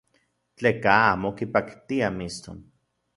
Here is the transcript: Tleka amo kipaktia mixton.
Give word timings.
Tleka 0.57 0.93
amo 1.09 1.29
kipaktia 1.37 2.07
mixton. 2.17 2.57